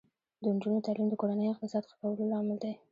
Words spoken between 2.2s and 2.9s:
لامل دی.